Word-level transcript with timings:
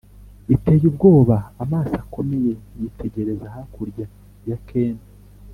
biteye 0.47 0.83
ubwoba, 0.91 1.37
amaso 1.63 1.93
akomeye, 2.03 2.53
yitegereza 2.79 3.45
hakurya 3.55 4.05
ya 4.47 4.57
ken 4.67 4.95